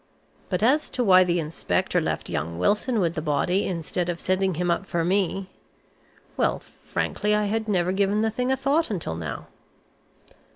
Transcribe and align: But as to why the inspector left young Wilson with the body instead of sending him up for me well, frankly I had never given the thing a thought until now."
But 0.49 0.63
as 0.63 0.89
to 0.97 1.03
why 1.03 1.23
the 1.23 1.39
inspector 1.39 2.01
left 2.01 2.27
young 2.27 2.57
Wilson 2.57 2.99
with 2.99 3.13
the 3.13 3.21
body 3.21 3.67
instead 3.67 4.09
of 4.09 4.19
sending 4.19 4.55
him 4.55 4.71
up 4.71 4.87
for 4.87 5.05
me 5.05 5.51
well, 6.35 6.57
frankly 6.81 7.35
I 7.35 7.45
had 7.45 7.67
never 7.67 7.91
given 7.91 8.21
the 8.23 8.31
thing 8.31 8.51
a 8.51 8.57
thought 8.57 8.89
until 8.89 9.13
now." 9.13 9.45